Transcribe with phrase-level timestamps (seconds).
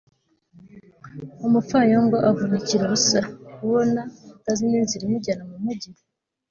[1.45, 3.19] umupfayongo avunikira ubusa,
[3.55, 4.01] kubona
[4.35, 5.89] atazi n'inzira imujyana mu mugi